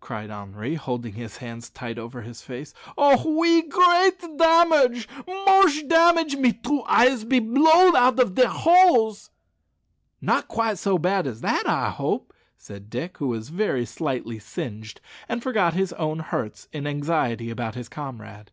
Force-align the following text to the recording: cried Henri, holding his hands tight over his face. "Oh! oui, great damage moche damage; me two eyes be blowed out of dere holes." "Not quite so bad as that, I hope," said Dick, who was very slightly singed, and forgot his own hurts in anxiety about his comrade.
cried 0.00 0.30
Henri, 0.30 0.76
holding 0.76 1.12
his 1.12 1.36
hands 1.44 1.68
tight 1.68 1.98
over 1.98 2.22
his 2.22 2.40
face. 2.40 2.72
"Oh! 2.96 3.36
oui, 3.36 3.60
great 3.68 4.18
damage 4.38 5.06
moche 5.26 5.86
damage; 5.86 6.36
me 6.36 6.54
two 6.54 6.82
eyes 6.84 7.22
be 7.24 7.38
blowed 7.38 7.94
out 7.94 8.18
of 8.18 8.34
dere 8.34 8.48
holes." 8.48 9.30
"Not 10.22 10.48
quite 10.48 10.78
so 10.78 10.96
bad 10.96 11.26
as 11.26 11.42
that, 11.42 11.68
I 11.68 11.90
hope," 11.90 12.32
said 12.56 12.88
Dick, 12.88 13.18
who 13.18 13.26
was 13.28 13.50
very 13.50 13.84
slightly 13.84 14.38
singed, 14.38 15.02
and 15.28 15.42
forgot 15.42 15.74
his 15.74 15.92
own 15.92 16.20
hurts 16.20 16.66
in 16.72 16.86
anxiety 16.86 17.50
about 17.50 17.74
his 17.74 17.90
comrade. 17.90 18.50